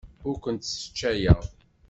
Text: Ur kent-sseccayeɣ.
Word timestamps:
Ur 0.27 0.35
kent-sseccayeɣ. 0.43 1.41